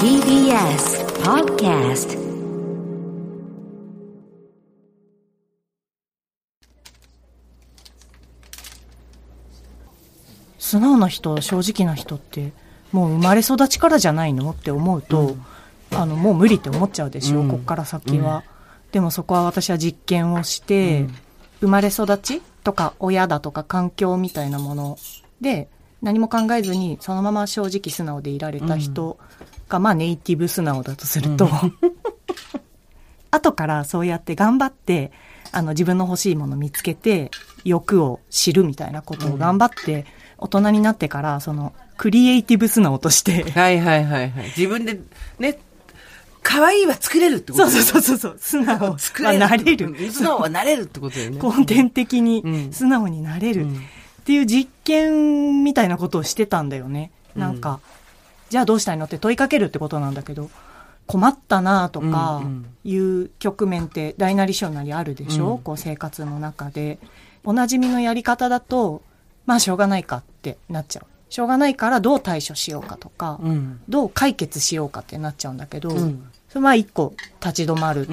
[0.00, 2.18] TBS Podcast
[10.58, 12.52] 素直な人正直な人って
[12.92, 15.36] もう生まれ育ちからじゃないのって思うと、
[15.92, 17.48] あのもう無理って思っちゃうでしょ、うん。
[17.48, 18.44] こっから先は、
[18.92, 21.06] でもそこは私は実験をして、
[21.60, 24.98] 生まれ育ちとか親だとか環境みたいなもの
[25.40, 25.68] で
[26.02, 29.18] 何も考えずにそのまま正直素直でいられた人
[29.68, 31.48] が、まあネイティブ素直だとすると、
[33.30, 35.12] 後からそうやって頑張って
[35.52, 37.30] あの自分の欲しいもの見つけて
[37.64, 40.06] 欲を知るみたいなことを頑張って、
[40.38, 43.50] 大人になってからそのクリエイティブ素直として。
[43.50, 44.44] はいはいはいはい。
[44.56, 44.98] 自分で
[45.38, 45.58] ね、
[46.42, 49.38] 可愛いは作れるってことそうそうそうそう素直は作れる。
[49.38, 50.10] なれる。
[50.10, 51.38] 素直はなれるってことだよね。
[51.42, 52.72] 根底的にうん。
[52.72, 53.64] 素直になれる。
[53.64, 53.84] うん
[54.20, 57.10] っていう実験みたいなことをしてたんだよね。
[57.34, 57.80] なんか、
[58.50, 60.50] じゃあどうしたいのって問いかけるってことなんだけど、
[61.06, 66.98] 困ったなとかうんいう局面って大なり小なりあるでしょ、うんこう生活の中で。
[67.42, 69.02] おなじみのやり方だと、
[69.46, 71.06] まあしょうがないかってなっちゃう。
[71.32, 73.80] しょうがないからどう対処しようかとか、うん。
[73.88, 78.06] どう解決しようかってなっちゃうんだけど、うんそれまあ一個立ち止まる。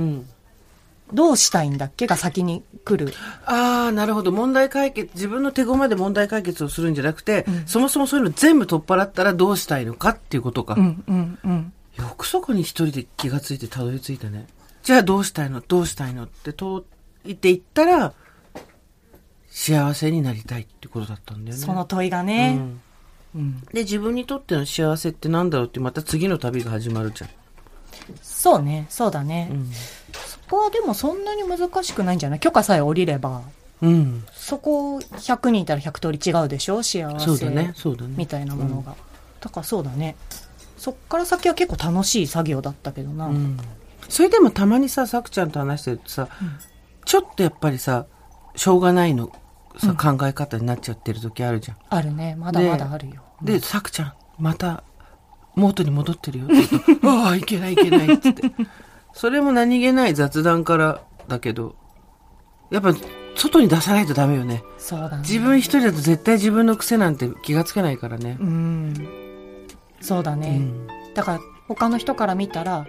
[1.10, 1.16] うん。
[1.16, 3.14] どうしたいんだっけが先に来る？
[3.46, 4.32] ああ、なるほど。
[4.32, 10.76] 問題解決、自分の手駒で問題解決をするんじゃなくて、うんそもそもそういうの全部取っ払ったらどうしたいのかっていうことか。
[10.76, 11.74] うんうんうん。
[11.96, 14.48] よくそこに一人で気がついてたどり着いたね。
[14.84, 15.62] じゃあどうしたいの？
[15.62, 16.24] どうしたいの？
[16.24, 16.84] って問
[17.26, 18.14] いていったら、
[19.50, 21.62] 幸せになりたいってことだったんだよね。
[21.62, 22.54] その問いがうね。
[22.56, 22.82] ん
[23.36, 27.30] うんで、自分にとっての幸せってなんだろうってまた次の旅が始まるじゃん。
[28.22, 29.50] そうね、そうだね。
[29.52, 29.72] うん。
[30.50, 32.40] そこはでもそんなに難しくないんじゃない？
[32.40, 33.42] 許可さえ下りれば。
[33.82, 34.26] うん。
[34.34, 36.82] そこ100人いたら100通り違うでしょ？
[36.84, 37.82] 幸そうだねせ。
[37.82, 38.14] そうだね。
[38.18, 38.96] みたいなものが。
[39.42, 40.16] だからそうだね。
[40.78, 43.28] そっから先は結構楽しい作業だったけどな。
[43.28, 43.58] うん。
[44.10, 46.30] それでもたまにさ、さくちゃんと話してるとさ、
[47.04, 48.06] ちょっとやっぱりさ、
[48.56, 49.32] しょうがないの
[49.80, 51.78] さ、考え方になっちゃってる時あるじゃん。
[51.90, 52.36] あるね。
[52.38, 53.16] まだまだあるよ。
[53.42, 54.84] で、さくちゃん、また、
[55.56, 58.44] 元に戻ってるよって言うと、 ああ、いけないいけないっつって。
[59.14, 61.76] それも何気ない雑談からだけど、
[62.70, 62.94] やっぱ、
[63.36, 64.64] 外に出さないとダメよね。
[64.78, 65.18] そうだね。
[65.20, 68.44] 自分一人だと絶対自分の癖なんて気がつけないからねう。
[68.44, 68.94] ん。
[70.02, 70.58] そうだね。
[70.60, 72.86] うんだから他の人から見たら、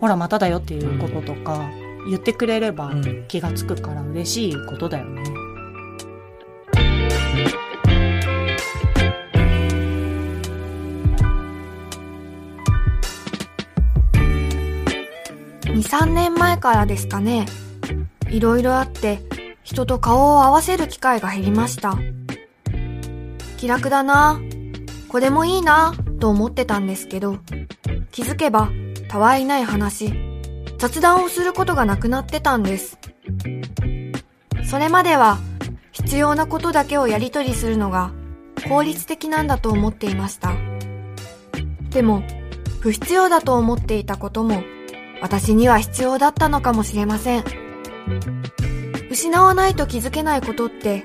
[0.00, 1.68] ほらまただよっていうこととか、
[2.08, 5.22] 言ってくれればうん気がつくから嬉しいことだよね。
[6.72, 7.69] 2、
[15.80, 17.46] 23年前からですかね。
[18.28, 19.20] いろいろあって、
[19.62, 21.96] 人と顔を合わせる機会が減りました。
[23.56, 24.38] 気楽だな、
[25.08, 27.38] これもいいな、と思ってたんですけど、
[28.12, 28.70] 気づけば、
[29.08, 30.12] たわいない話、
[30.78, 32.98] 雑談をすることがなくなってたんです。
[34.64, 35.38] それまでは、
[35.92, 38.12] 必要なことだけをやり取りするのが、
[38.68, 40.52] 効率的なんだと思っていました。
[41.88, 42.22] でも、
[42.80, 44.62] 不必要だと思っていたことも、
[45.20, 47.44] 私には必要だったのかもしれません。
[49.10, 51.04] 失わないと気づけないことって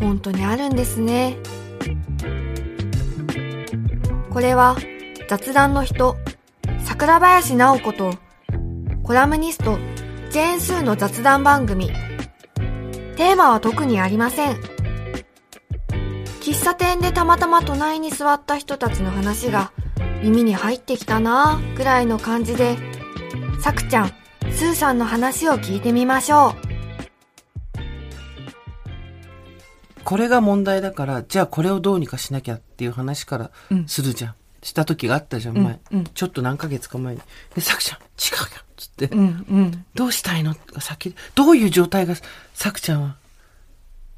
[0.00, 1.36] 本当にあるんですね。
[4.30, 4.76] これは
[5.28, 6.16] 雑談の人、
[6.84, 8.14] 桜林直子と
[9.02, 9.78] コラムニスト、
[10.30, 11.90] ジェーンスーの雑談番組。
[13.16, 14.56] テーマは特にありません。
[16.40, 19.70] 喫茶店でたまたま隣に座った人たちの話が
[20.22, 22.76] 耳に入ってきたなぁぐらいの感じで
[23.62, 24.08] さくちゃん、
[24.50, 26.54] スーさんの話を聞いてみましょう。
[30.02, 34.34] これが問題だから、じゃあこれをどうにかしなきゃっていう話からうんするじゃん。
[34.64, 35.80] した時があったじゃん、うん前。
[35.92, 37.20] うんちょっと何ヶ月か前に。
[37.54, 38.02] で、さくちゃん、違う
[38.52, 39.84] よつって、うんうん。
[39.94, 40.56] どうしたいの？
[40.72, 42.16] が先、どういう状態が、
[42.54, 43.14] さくちゃんは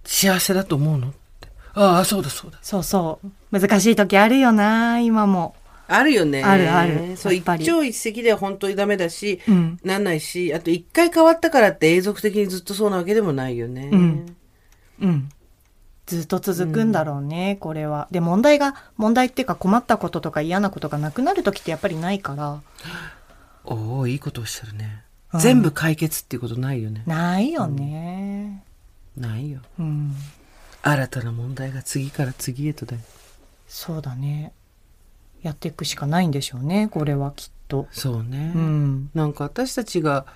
[0.05, 1.09] 幸せだと思うの？
[1.09, 1.13] っ
[1.43, 1.49] て。
[1.75, 2.59] ああ、そうだそうだ。
[2.63, 3.61] そうそう。
[3.61, 5.55] 難しい時あるよな、今も。
[5.95, 6.43] あるよね。
[6.43, 13.89] あるあるそう、一朝一夕では本当にダメだし、うんなんないし、あと一回変わったからって永続的にずっとそうなわけでもないよね。
[13.93, 14.37] うん
[15.01, 15.29] うん。
[16.07, 18.09] ずっと続くんだろうね、これは。
[18.11, 22.61] で、問題が、問題っていうか困ったこととか嫌なことがなくなる時ってやっぱりないから。
[23.65, 25.01] おおいいことをおっしゃるね。
[25.33, 27.03] うん全部解決っていうことないよね。
[27.07, 28.63] ないよね。
[29.17, 29.59] ないよ。
[29.81, 30.15] うん。
[30.83, 33.03] 新たな問題が次から次へとだよ。
[33.67, 34.53] そうだね。
[35.45, 37.87] やっていくしかないんでしょうね、これはきっと。
[37.91, 38.53] そうね。
[38.55, 39.11] うん。
[39.15, 40.27] なんか私たちが、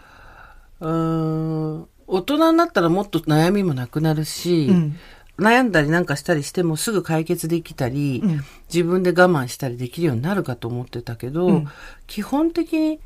[0.80, 4.96] うーん、大人になったらもっと悩みもなくなるし、うん。
[5.38, 11.68] 悩んだりなんかしたりしてもすぐ解決できたり、うん自分で我慢したりできるようになるかと思ってたけど、うん
[12.06, 13.00] 基本的に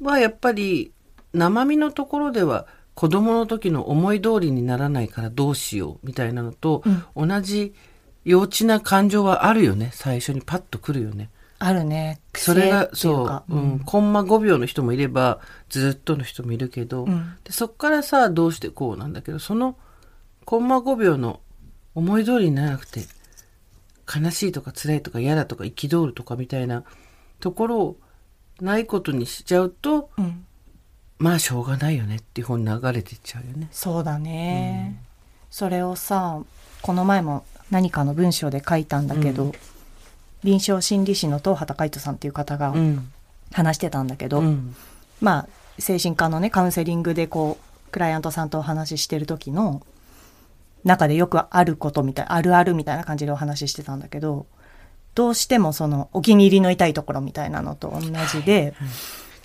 [0.00, 0.92] はやっぱり
[1.34, 6.82] 生身のところでは子供の時の思い通りにならないからどうしようみたいなのと、
[7.14, 7.74] 同じ
[8.28, 9.90] 幼稚な感情はあるよね。
[9.94, 11.30] 最初にパッと来るよね。
[11.58, 12.20] あるね。
[12.34, 15.40] それが、そう、うん、コンマ5秒の人もいれば、
[15.70, 19.76] ずっとの人もいるけど、うんでそっからさ、どうしてこうなんだけど、その、
[20.44, 21.40] コンマ5秒の
[21.94, 23.06] 思い通りにならなくて、
[24.14, 26.84] 悲しいとか辛いとか嫌だとか憤るとかみたいな
[27.40, 27.96] ところを
[28.60, 30.44] ないことにしちゃうと、うん。
[31.18, 33.68] まあしょうがないよねっていう方に流れていっちゃうよね。
[33.72, 35.02] そうだね、
[35.50, 36.40] それをさ
[36.82, 39.52] この前も何かの文章で書いたんだけど、うん
[40.44, 43.10] 臨床心理士の東畑海人さんっていう方がうん。
[43.50, 44.76] 話してたんだけど、うん。
[45.20, 45.48] まあ
[45.78, 49.82] 精神科のねカウンセリングでこうクライアントさんとお話ししてる時の
[50.84, 54.46] 中でよくあることみたいあるあるみたいな感じでお話ししてたんだけど
[55.14, 58.74] どうしてもそのお気に入りの痛いところみたいなのと同じで、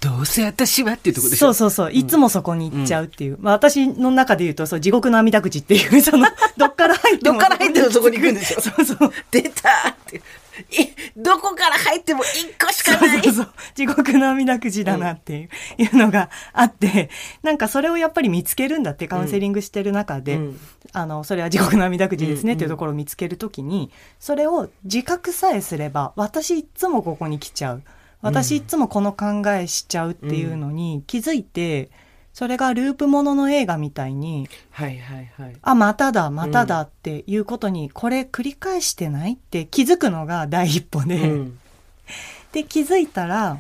[0.04, 1.92] どうせ私はっていうところでそうそうそう。
[1.92, 3.38] いつもそこに行っちゃうっていう。
[3.40, 6.28] まあ私の中で言うと、そう、地獄の涙口っていう、その、
[6.58, 7.40] どっから入っても。
[7.40, 8.62] どっから入ってもそこに行くんでしょ？
[8.62, 9.14] そうそう。
[9.32, 10.18] 出たって。
[10.18, 10.22] い
[11.18, 13.50] どこから入っても一個しかないそうそう。
[13.74, 15.50] 地獄の涙口だなっていう,、
[15.84, 17.10] いうのがあって、
[17.42, 20.60] なんかそれをやっぱり見つけるんだって、カウンセリングしてる中で、うん
[20.92, 23.90] あの、それは地獄の涙口ですねっていうところを見つけるときに、
[24.20, 27.84] それを自覚さえすれば、私いつもここに来ちゃう。
[28.24, 31.92] 私いつもこの考えしちゃうっていうのに気づいて、
[32.34, 35.56] それがループものの映画みたいに、はいはいはい。
[35.62, 41.60] あ、まただ、まただっていうことに、これ繰り返してないって気づくのが第一歩で、うん
[42.52, 43.60] で、気づいたら、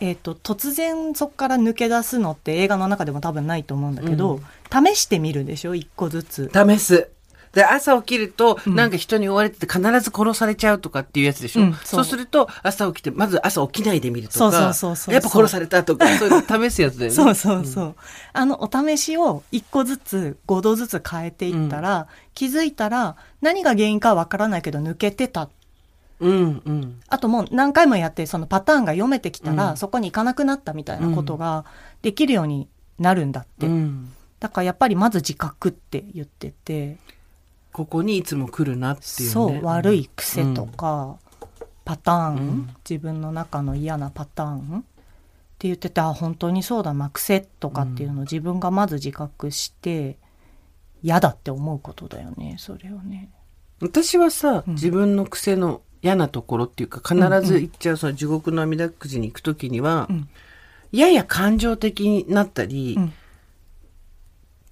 [0.00, 4.40] えっ、と、突然そこから抜け出すのって映画の中でも多分ないと思うんだけど、
[4.70, 5.74] 試してみるでしょ？
[5.74, 6.50] 一個ずつ。
[6.52, 7.08] 試す。
[7.56, 17.16] で、朝起きると、うんなんか人に追われてて必ず殺されちゃうとかっていうやつでしょ、うんそそううすると、朝起きて、まず朝起きないでみるとか、そうそうそうそうやっぱ殺されたとか、そういうの試すやつだよね。
[17.16, 17.96] そうそうそう。
[18.34, 25.48] あの、お試しを一個ずつ、5度ずつ変えていったら、気づいたら、何が原因かわからないけど抜けてた。
[26.20, 27.00] うんうん。
[27.08, 31.64] あともう何回もやって、そのパターンが読めてきたら、うんそこに行かなくなったみたいなことが
[32.02, 32.68] できるように
[32.98, 33.66] なるんだって。
[33.66, 34.12] うん。
[34.40, 36.98] だからやっぱりまず自覚って言ってて、
[37.76, 39.32] ここにいつも来るなっていうね。
[39.34, 41.18] そう、悪い癖とか、
[41.84, 42.74] パターン、うん。
[42.88, 44.82] 自分の中の嫌なパターンっ
[45.58, 50.16] て言ってて、あ、本当にそうだな、癖とかっていうのを自分がまず自覚して、
[51.02, 53.28] 嫌だって思うことだよね、それをね。
[53.82, 54.72] 私はさ、うん。
[54.72, 60.28] 自分の癖の嫌なところっていうか、必ず行っちゃう、その地獄の涙くじに行くときには、うん。
[60.92, 63.12] やや感情的になったり、うん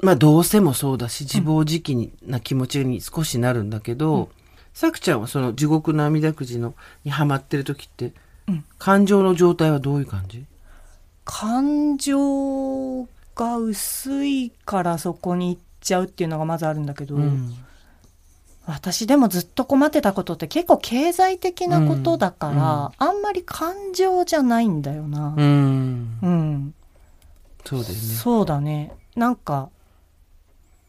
[0.04, 4.28] まあどうせもそうだし、自暴自棄な気持ちに少しなるんだけど、
[4.74, 6.74] さくちゃんはその地獄の涙くじの
[7.04, 8.12] にハマってる時って、
[8.48, 10.44] うん感情の状態はどういう感じ？
[11.24, 17.54] 感情が薄いからそこに行っちゃうっていうのがまずあるんだけど、うん
[18.66, 25.34] 私でもずっと困ってたことって結構経済的なことだから、あんまり感情じゃないんだよな。
[25.36, 26.18] うん。
[26.22, 26.74] うん。
[27.66, 28.00] そうだよね。
[28.00, 28.92] そうだね。
[29.16, 29.68] なんか、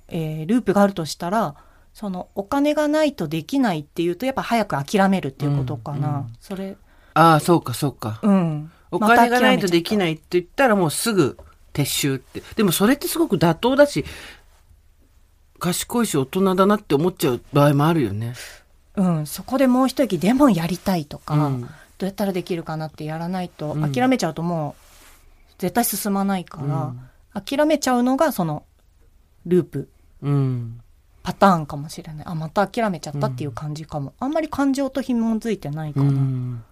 [0.07, 1.55] えーループがあるとしたら、
[1.93, 6.07] そのお金がないとできないっていうとやっぱ早く諦めるっていうことかな。
[6.07, 6.77] うんうんそれ、
[7.13, 8.19] ああ、そうかそうか。
[8.21, 8.71] うん。
[8.91, 9.83] お金がないとでい。
[9.83, 11.37] きないって言ったらもうすぐ
[11.73, 12.43] 撤収って。
[12.55, 14.05] でもそれってすごく妥当だし、
[15.59, 18.33] 賢いし大人だなって思っちゃう場合もあるよね。
[18.95, 19.25] うん。
[19.25, 26.93] そこでもう一息でもやりたいとか、うんどうやったらできるかなってやらないと、うん諦めちゃうともう絶対進まないから、
[27.41, 28.63] 諦めちゃうのがその
[29.45, 29.89] ループ
[30.21, 30.81] うん。
[31.23, 32.25] パターンかもしれない。
[32.27, 36.63] あまた諦めちゃったっていう感じかも、あんまり感情と紐づいてないかうな、ん。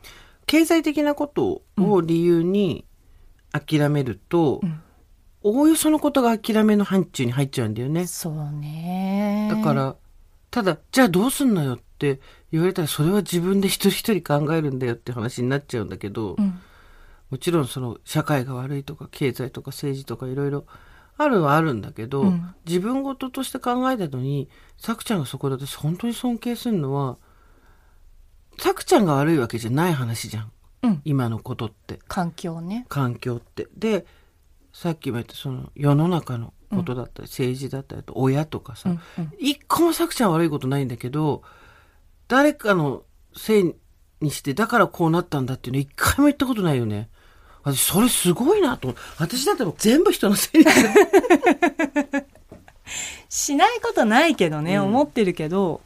[0.46, 2.86] 経済的なことを理由に
[3.52, 4.82] 諦めると、うん。
[5.46, 8.08] おおよそのことが諦めの範疇に入っちゃうんだよね。
[8.08, 9.50] そうね。
[9.52, 9.96] だから、
[10.52, 12.22] ただ、じゃあどうすんのよって
[12.52, 16.60] 言われたら、それは自分で一人一人考えるんだよって話になっちゃうんだけど、うん。
[17.30, 20.66] もちろんその社会が悪いとか経済とか政治とかいろいろ
[21.18, 22.56] あるはあるんだけど、うん。
[22.66, 27.18] 自分事として考えたのにさくちゃんがそこで私本当に尊敬するのは
[28.60, 30.52] さくちゃんが悪いわけじゃない話じゃん。
[30.84, 31.02] うん。
[31.06, 32.00] 今のことって。
[32.08, 32.86] 環境ね。
[32.90, 33.68] 環境って。
[33.78, 34.06] で
[34.72, 39.32] さっきも言ったその世の中のことだったり、政治だったりあと親とかさ、うんうん。
[39.38, 41.44] 一個もさくちゃん悪いことないんだけど
[42.28, 43.04] 誰かの
[43.36, 43.76] せい
[44.20, 47.10] にしてだからこうなったんだっていうの一回も言ったことないよね。
[47.64, 48.94] 私それすごいなと。
[49.18, 50.64] 私だってもう全部人のせい。
[53.30, 55.82] しないことないけどね、うん思ってるけど、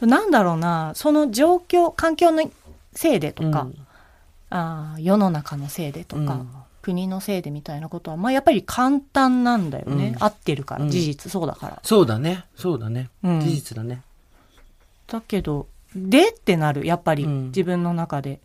[0.00, 2.48] なんだろうな、その状況、環境の
[2.94, 3.66] せいでとか、
[4.48, 6.50] あー世の中のせいでとか、うん
[6.82, 10.14] 国のせいでみたいなことは、まあやっぱり簡単なんだよね。
[10.16, 11.78] うん合ってるから、うん事実そうだから。
[11.82, 12.46] そうだね。
[12.56, 13.10] そうだね。
[13.22, 14.00] うん事実だね。
[15.06, 18.40] だけど、でってなる、やっぱり、うん自分の中で。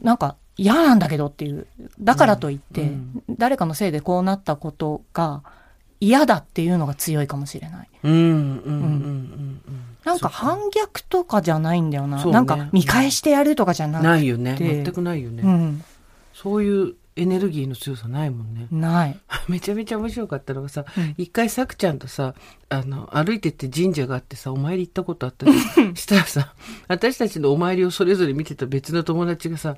[0.00, 1.66] なんか、嫌なんだけどっていう。
[2.00, 5.42] だからといって、うん誰かのせいでこうなったことが
[6.00, 7.88] 嫌だっていうのが強いかもしれない。
[8.04, 9.60] うん、うん、うん、うん。
[10.04, 12.24] なんか反逆とかじゃないんだよな。
[12.24, 14.08] ねなんか見返してやるとかじゃなくて。
[14.08, 14.54] ないよね。
[14.54, 15.42] で全くないよね。
[15.42, 15.84] うん。
[16.32, 18.66] そういうエネルギーの強さないもんね。
[18.70, 19.18] ない。
[19.48, 22.34] めちゃめちゃ面白かったのがさ、うん一回さくちゃんとさ、
[22.68, 26.54] あの、歩いてって神社があってさ、お参り行ったことあったじゃんしたらさ、
[26.88, 29.76] 私たちのお参りをそれぞれ見てた別の友達がさ、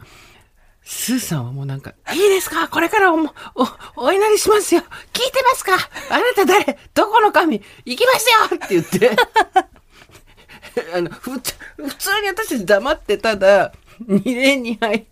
[0.89, 2.69] スーさんはもうなんか、いいですか？
[2.69, 3.35] これからおも、
[3.97, 4.83] お、お祈りしますよ。
[5.13, 5.73] 聞いてますか？
[6.11, 6.79] あなた誰？
[6.95, 7.61] どこの神？
[7.85, 9.11] 行きますよって言って、
[10.95, 13.73] あの、ふつ、普通に私黙ってただ、
[14.07, 15.07] 二礼二拝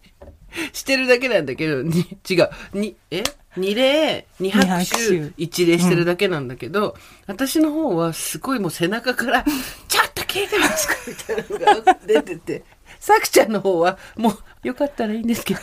[0.73, 3.25] してるだけなんだけど、に、違う、に、え？
[3.57, 9.45] 二礼、二拍手、一礼してるだけなんだけど、私の方はすごいもう背中から、
[9.89, 10.95] ちょっと聞いてますか？
[11.09, 12.65] みたいなのが出てて、
[13.05, 15.61] さくちゃんの方は、もう、よかったらいいんですけど、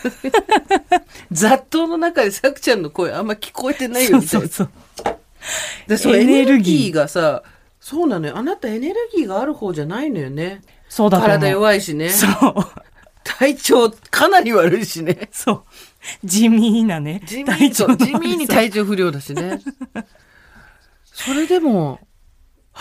[1.32, 4.48] 雑踏の中でさくちゃんの声あんま聞こえてないよみたいな。
[4.48, 4.70] そう。
[5.88, 7.42] でそうエエネネルギーーがさ、
[7.80, 8.38] そうなのよ。
[8.38, 10.62] あなたエネルギーがある方じゃないのよね。
[10.88, 11.20] そうだ。
[11.20, 12.10] 体弱いしね。
[12.10, 12.54] そう。
[13.24, 15.28] 体調かなり悪いしね。
[15.32, 15.64] そう。
[16.24, 17.24] 地味なね。
[17.26, 19.62] 地体味地味に体調不良だしね。
[21.12, 22.00] それでも、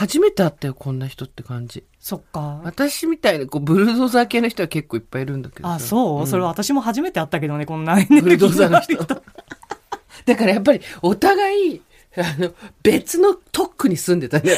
[0.01, 1.85] 初めて会ったよ、こんな人って感じ。
[1.99, 2.63] そっか。
[2.65, 5.75] 私みたいな、こう、ブルドーザー系の人は結構いっぱいいるんだけどさ。
[5.75, 8.97] あ、そう、んそれ私も初めて会ったけどね、こんなブルドーザーの人。
[8.97, 11.83] だからやっぱり、お互い、
[12.17, 14.55] あの、別の特区に住んでたね、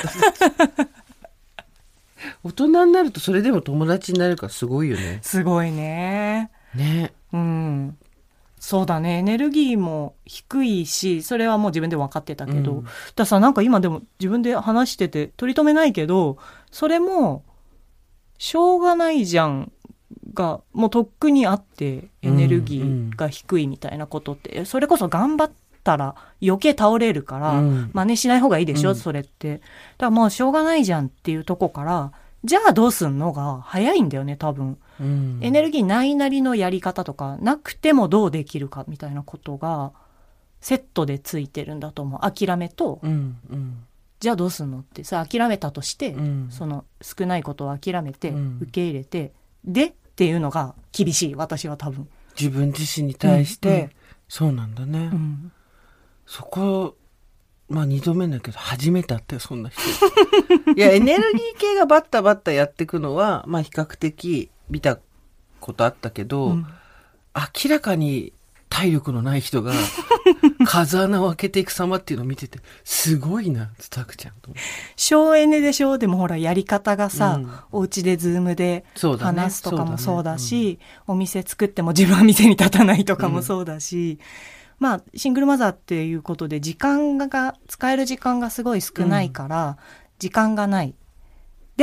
[2.44, 5.18] 大人になるとそれでも友達になるからすごいよね。
[5.22, 6.52] すごいね。
[6.76, 7.12] ね。
[7.32, 7.98] うん。
[8.62, 9.14] そうだね。
[9.18, 12.74] エネルギーも低いし、それはもう自分で分かってたけど。
[12.74, 16.38] うんだからさ、なんか今でも自分で話してて取り留めないけど、
[16.70, 17.42] それも、
[18.38, 19.72] しょうがないじゃん
[20.32, 25.52] が、もうとっくにあって、エネルギーが低いみたいなことって、それこそ頑張っ
[25.82, 29.56] たら余計倒れるから、うん真似しない方がいいでしょ、うんそれって。
[29.56, 29.64] だか
[30.02, 32.12] らもうしょうがないじゃんっていうとこから、
[32.44, 34.78] じゃあどうすんのが早いんだよね、多分。
[35.02, 39.92] うんエネルギーないなりのやり方とか、なくてもどうできるかみたいなことが、
[40.60, 42.20] セットでついてるんだと思う。
[42.20, 43.84] 諦めと、うん、うん。
[44.20, 49.32] じゃあどうすんのってさ、諦めたとして、うんその少ないことを諦めて、うん受け入れて、
[49.64, 52.08] でっていうのが厳しい、私は多分。
[52.38, 53.90] 自分自身に対して、
[54.28, 55.10] そうなんだね。
[55.12, 55.52] うん。
[56.24, 56.96] そこ、
[57.68, 59.80] まあ二度目だけど、初めて会ったよ、そんな人。
[60.76, 64.98] いや、エネルギー系がバッタバッタやっていくのは、まあ比較的見た
[65.60, 66.66] ことあったけど、うん。
[67.64, 68.32] 明らかに
[68.68, 69.72] 体力のない人が、
[70.66, 74.50] 風穴を開けていく様っていうのを見てて、すごいな、スタクちゃんと。
[74.96, 75.98] 省エネでしょ？
[75.98, 77.50] でもほら、やり方がさ、うん。
[77.70, 78.84] お家でズームで
[79.20, 84.18] 話すとかもそそううだだねし、お店作っても自分は店に立たないとかもそうだし、
[84.78, 89.76] まあ、シングルマザーっていうことで、時間が、使える時間がすごい少ないから、
[90.18, 90.94] 時間がない。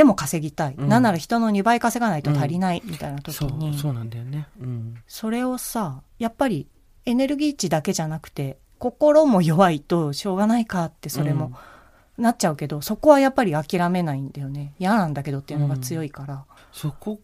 [0.00, 0.74] でも稼ぎたい。
[0.78, 4.48] うんなんなら人の2倍稼がないと足りないみたいな時そうに、、そうなんだよね。
[4.58, 4.94] うん。
[5.06, 6.66] それをさ、やっぱり
[7.04, 11.52] エネルギー値だけじゃなくて、心も弱いとしょうがないかってそれも
[12.16, 14.72] なっちゃうけど、そこはやっぱり諦めないんだよね。
[14.78, 16.46] 嫌なんだけどっていうのが強いから。
[16.72, 17.20] そこ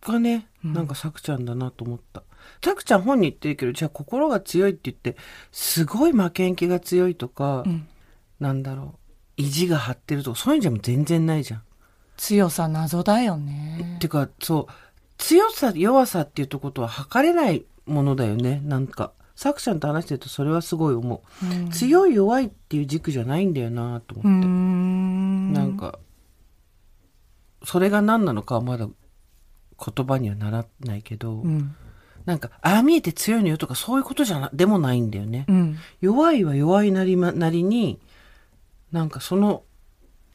[0.00, 2.22] がね、うんなんかさくちゃんだなと思った。
[2.64, 5.16] さくちゃん本人言ってるけど、じゃあ心が強いって言って、
[5.50, 7.88] すごい負けん気が強いとか、うん
[8.38, 8.98] なんだろう、
[9.36, 11.62] 意地が張ってるとか、そういうんじゃ全然ないじゃん。
[12.16, 13.98] 強さ謎だよね。
[14.00, 14.72] てか、そう、
[15.18, 19.12] 強さ、弱さっていうとことは測れないものだよね、なんか。
[19.36, 21.46] さくちゃんと話してるとそれはすごい思う。
[21.46, 24.46] うん強い弱いっていう軸じゃないんだよなと思って。
[24.46, 25.52] ん。
[25.52, 25.98] なんか、
[27.64, 31.74] それが何なのかはまだ言葉にはならないけど、うん。
[32.26, 35.46] なんか、ああ見えて強いのよとかそういうことじゃな、でもないんだよね。
[35.48, 35.78] うん。
[36.00, 38.00] 弱いは弱いなりま、なりに、
[38.92, 39.63] なんかその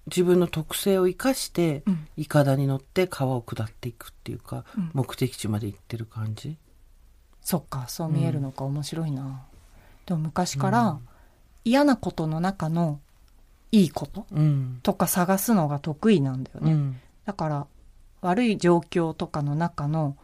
[0.10, 6.58] 自分の特性を生かして、うんイカダに乗って川を下っていくっていうか、うん目的地まで行ってる感じ。
[7.42, 9.42] そっか、そう見えるのか面白いな。
[10.06, 11.00] でも昔から
[11.64, 13.00] 嫌なことの中の
[13.72, 14.80] いいことうん。
[14.84, 16.74] とか探すのが得意なんだよね。
[16.74, 17.00] うん。
[17.26, 17.68] だから
[18.22, 20.18] 悪い状況とかの中の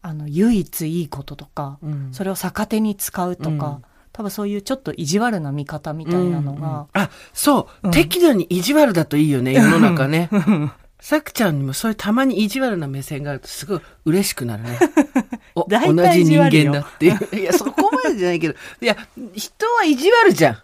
[0.00, 2.08] あの唯一いいこととか、うん。
[2.12, 3.80] それを逆手に使うとか、
[4.18, 10.28] 多分そういうちょっと意地悪な見方みたいなのが、あ、そう、うん適度に意地悪だといいよね、 世の中ね。
[10.98, 14.76] さくちゃんにもそういうたまに意地悪な目線があるとすごい嬉しくなるね。
[15.54, 17.36] お同じ人間だっていう。
[17.36, 18.54] いや、そこまでじゃないけど。
[18.80, 18.96] いや、
[19.34, 20.58] 人は意地悪じゃん。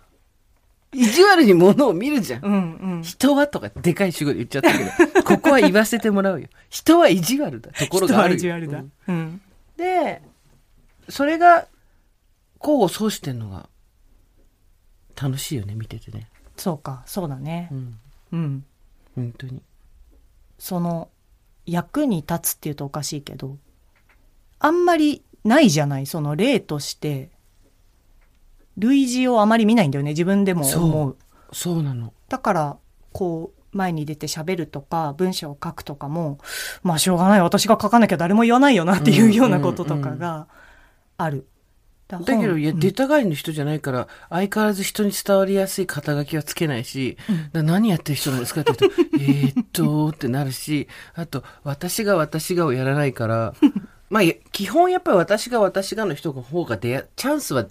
[0.92, 2.44] 意地悪に物を見るじゃん。
[2.44, 2.56] うんう
[2.98, 3.02] ん。
[3.04, 4.82] 人はとかでかい主語で言っちゃったけ
[5.14, 6.48] ど、ここは言わせてもらうよ。
[6.70, 7.70] 人は意地悪だ。
[7.70, 8.36] ところ人はがあるよ。
[8.38, 8.78] 意地悪だ。
[8.78, 9.40] うんうん。
[9.76, 10.20] で、
[11.08, 11.68] それが、
[12.66, 13.68] 交互相してんのが、
[15.20, 16.28] 楽しいよね、見ててね。
[16.56, 17.74] そうか、そうだねう。
[17.74, 18.00] ん。
[18.32, 18.64] うん。
[19.14, 19.60] 本当に。
[20.58, 21.10] その、
[21.66, 23.58] 役に立つっていうとおかしいけど、
[24.58, 26.06] あんまりないじゃない？
[26.06, 27.30] その例として、
[28.78, 31.16] 類似をあまり見ないんだよね、自分でも思う。
[31.52, 32.12] そうなの。
[32.28, 32.76] だから、
[33.12, 36.38] こう、前に出て喋るとか、文章を書くとかも、
[36.82, 40.48] まあしょうがない、私が書かなきゃ誰も言わないよなっていうようなこととかが
[41.18, 41.46] ある。
[42.08, 47.16] だだけど、いや、うん出たがりの人じゃないから、相変わらず人に伝わりやすい肩書きはつけないし、
[47.52, 53.54] な何やってる人なんですかって言うと、 えーっと、ってなるし、あと、私が私がをやらないから、
[54.10, 57.66] まあ、基本やっぱり私が私がの人の方が出や、チャンスは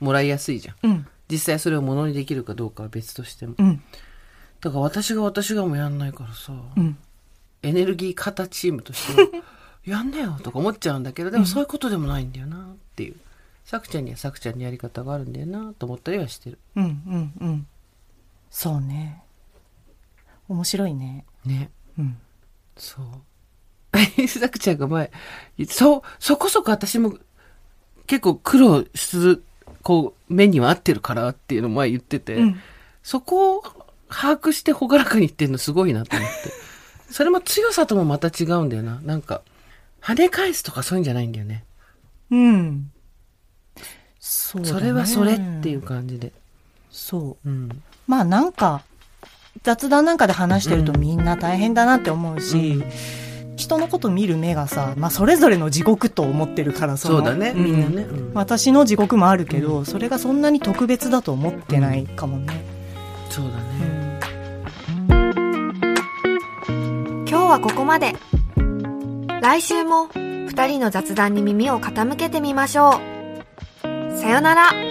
[0.00, 0.76] もらいやすいじゃん。
[0.82, 3.54] うん、実際それをものにできるかどうかは別としても。
[3.58, 3.82] うん、
[4.60, 6.96] だから私が私がもやんないからさ、うん。
[7.62, 9.28] エネルギー型チームとしては、
[9.86, 12.60] やんねよとか思っちゃうんだけど、でもそういうことでもないんだよなっ
[12.96, 13.16] ていう。
[13.68, 16.58] さくちゃんにはさくちゃんのやり方があるんだよなと思ったりはしてる。
[16.74, 17.66] うん、うん、うん。
[18.48, 19.22] そうね。
[20.48, 21.26] 面白いね。
[21.44, 21.70] ね。
[21.98, 22.16] うん。
[22.78, 24.26] そう。
[24.26, 25.10] さくちゃんが前、
[25.68, 27.18] そう、そこそこ私も
[28.06, 29.44] 結構苦労する、
[29.82, 32.60] こう、目には合ってるからっていうのを前言ってて、うん
[33.02, 33.62] そこを
[34.10, 36.52] 把握して朗らかに言ってるのすごいなと思って。
[37.10, 39.00] それも強さともまた違うんだよな。
[39.02, 39.40] なんか、
[40.02, 41.64] 跳ね返すとかそういうんじゃないんだよね。
[42.30, 42.90] うん。
[44.28, 46.32] そうだねそれはそれっていう感じで。
[46.90, 47.48] そう。
[47.48, 47.82] うん。
[48.06, 48.82] まあなんか、
[49.62, 52.82] 雑談なんかで話してるとみんな大変だなって思うし、
[53.56, 58.02] 人のこと見る目がさ、まあそれぞれの地獄と思ってるからのそうだね、んみんなね。
[58.02, 62.62] うん私の地獄もあるけど、それがそんなに特別だと思ってないかもね。
[63.30, 63.62] そうだうね。
[63.88, 64.18] ん。
[67.26, 68.14] 今日はここまで。
[69.40, 73.17] 来週も二人の雑談に耳を傾けてみましょう。
[74.20, 74.87] さよなら。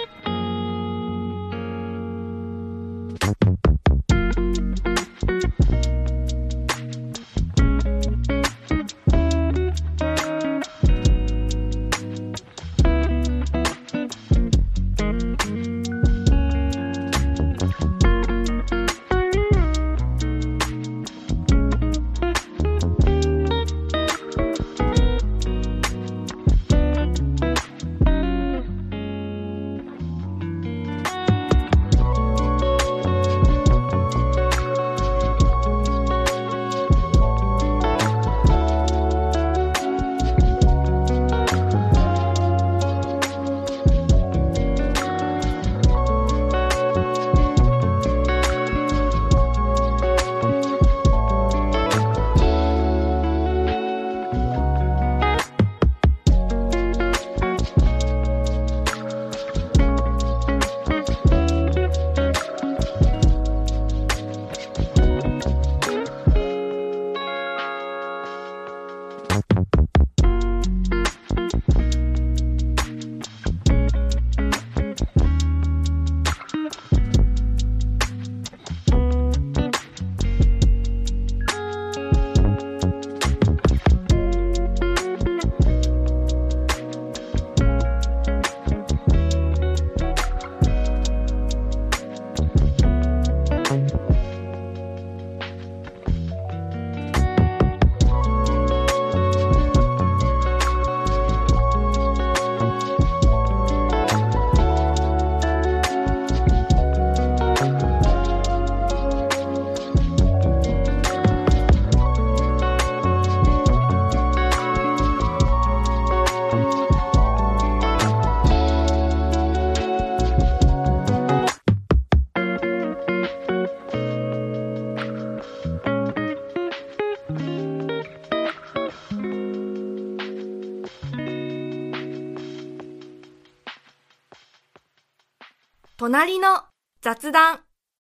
[136.10, 136.64] 隣の
[137.02, 137.67] 雑談。